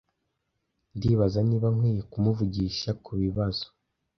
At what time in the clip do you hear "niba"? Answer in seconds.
1.49-1.67